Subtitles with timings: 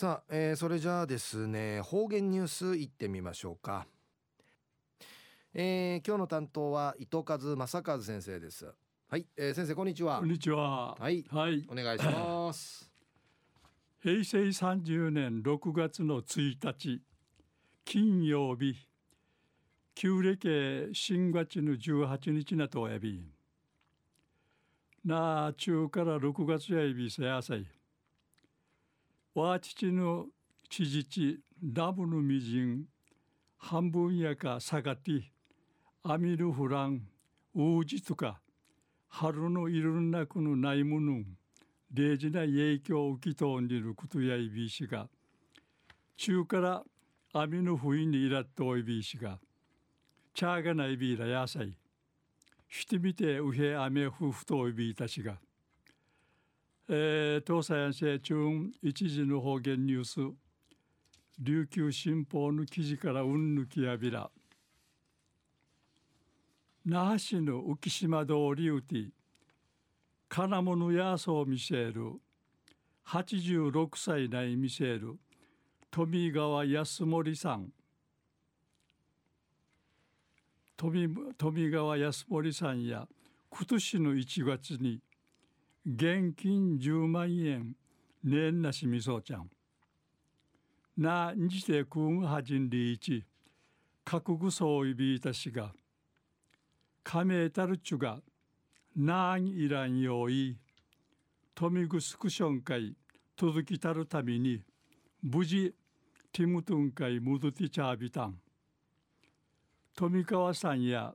[0.00, 3.86] さあ、えー、それじゃあですね方言ニュースいってみましょうか、
[5.52, 8.64] えー、今日の担当は伊藤和正和先生です。
[9.10, 10.20] はい、えー、先生こんにちは。
[10.20, 10.94] こんにちは。
[10.94, 12.90] はい、はい、お願いします。
[14.02, 17.02] 平成30年6月の1日
[17.84, 18.76] 金曜日
[19.94, 23.22] 旧暦新月の18日なとおやび
[25.04, 27.66] なあ中から6月やいびせやさい
[29.40, 30.26] わちちの
[30.68, 32.84] ちじちダブのみじん
[33.56, 35.32] 半分やかさがて
[36.02, 37.00] アミルフラン
[37.54, 38.42] ウージとか
[39.08, 41.22] 春のいろんなくのないもの
[41.90, 45.08] 大事な影響を受けとんでることやいびしが
[46.18, 46.82] 中から
[47.32, 49.38] 網の不意にいらっとおいびしが
[50.34, 51.72] チャーがないびらやさい
[52.68, 55.38] してみてうへ雨ふふとおいびいたしが
[56.92, 58.34] えー、東西安政中
[58.82, 60.18] 一時の方言ニュース。
[61.38, 64.28] 琉球新報の記事からうんぬきやびら。
[66.84, 69.10] 那覇市の浮島通りうて
[70.28, 72.14] 金物やそう見せる。
[73.06, 75.16] 86歳ない見せる。
[75.92, 77.68] 富川康森さん。
[80.76, 83.06] 富富川康森さんや
[83.48, 84.98] 今年の1月に
[85.86, 87.74] 現金10万円
[88.22, 89.50] 年なしみそうちゃん。
[90.96, 93.24] なにじてくんはじんりいち
[94.04, 95.72] 覚悟そういびいたしが
[97.02, 98.20] 加盟たるちゅが
[98.94, 100.58] なんいらんようい
[101.54, 102.94] 富ぐすくしょんかい
[103.34, 104.60] 届きたるために
[105.22, 105.74] 無事
[106.32, 108.38] ティムトンかいむどてちゃびたん。
[109.96, 111.14] 富川さんや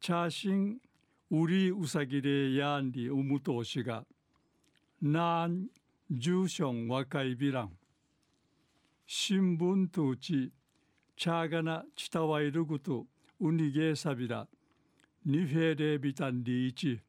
[0.00, 0.78] チャーシン
[1.34, 4.04] ウリウサギレヤンリウムトウシが
[5.00, 5.64] なん
[6.10, 7.70] ジューション若いビラン
[9.06, 10.52] 新聞とうち
[11.16, 13.06] チャーガナチタワイルグト
[13.40, 14.46] ウニゲーサビラ
[15.24, 17.00] ニフェレビタンリーチ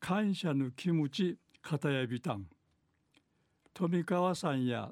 [0.00, 2.46] 感謝の気持ち片やビタン
[3.72, 4.90] 富川さんや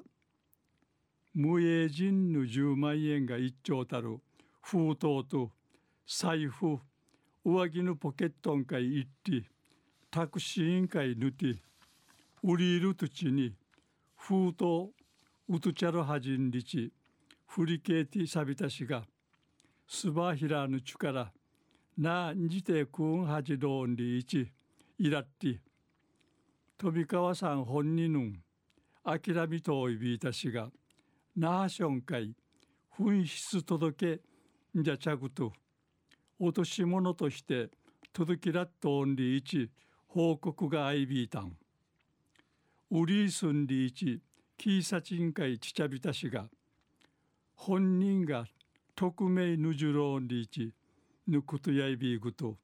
[1.33, 4.19] 無営人の10万円が一丁たる
[4.61, 5.51] 封筒と
[6.07, 6.79] 財布
[7.43, 9.49] 上着のポケットンかい行って
[10.11, 11.55] タクシー委員会ぬて
[12.43, 13.53] 売りる土地に
[14.15, 14.91] 封筒
[15.49, 16.91] うとちゃるはじんりち
[17.47, 19.03] 振りけてさびたしが
[19.87, 21.31] すばひらぬちから
[21.97, 24.47] なにじてくんはじどんりいち
[24.99, 25.59] いらって
[26.77, 28.21] 飛川さん本人の
[29.03, 30.69] 諦めといびいたしが
[31.35, 32.35] なあしょんかい
[32.99, 34.19] 紛失届
[34.73, 35.51] けんじゃちゃぐと
[36.43, 37.69] 落とし物として
[38.11, 39.69] 届きらっとおんりいち
[40.07, 41.55] 報告があいびいたん。
[42.89, 44.19] ウリースンリーチ
[44.57, 46.49] キーサチン会ちちゃびたしが
[47.53, 48.45] 本人が
[48.95, 50.73] 匿名ぬじゅろんりーチ
[51.27, 52.57] ぬくとやいびいぐと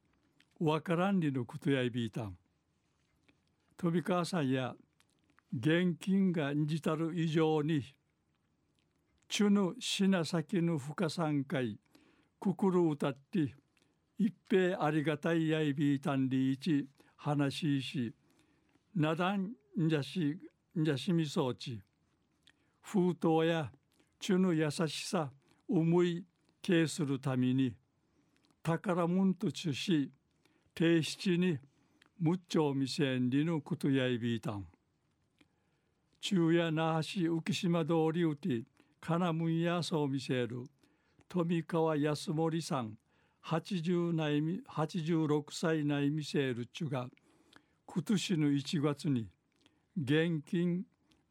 [0.60, 2.36] わからんりぬくとやいびいたん。
[3.78, 4.74] 飛び川さんや
[5.56, 7.84] 現金がんじたる以上に
[9.30, 11.78] ちゅぬしなさきぬ深さんかい
[12.40, 13.54] くくる歌って
[14.20, 18.16] 一平ありがたいやいびいたんりいち話しし
[18.96, 20.38] なだんんじゃし
[20.78, 21.80] んじゃしみそうち。
[22.82, 23.72] 封筒や
[24.20, 25.32] ちゅぬ優しさ
[25.68, 26.26] 思い
[26.62, 27.76] 敬するために
[28.64, 30.12] 宝物とちゅし
[30.76, 31.58] 提出に
[32.20, 34.66] むっちょみせんりのことやいびいたん。
[36.20, 38.64] 中や那覇市浮島通りうて
[39.00, 40.64] 金むんやそう見せる
[41.30, 42.98] 富川康森さん。
[43.46, 47.08] 80ない86歳ない見せるちゅが
[47.86, 49.28] 今年の1月に
[50.02, 50.84] 現金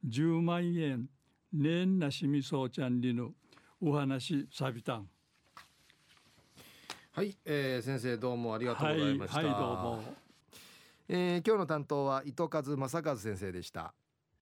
[0.09, 1.09] 10万円
[1.53, 3.31] 年なしみそうちゃんにの
[3.81, 5.09] お話さびたん。
[7.13, 10.05] はい、えー、先生どうもありがとうございました、はい、はい、どうも、
[11.09, 13.95] えー、今日の担当は糸数正和先生でした